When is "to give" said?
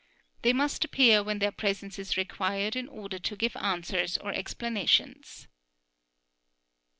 3.19-3.55